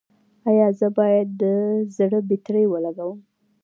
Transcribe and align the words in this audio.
ایا 0.49 0.67
زه 0.79 0.87
باید 0.97 1.27
د 1.41 1.43
زړه 1.95 2.19
بطرۍ 2.27 2.65
ولګوم؟ 2.69 3.17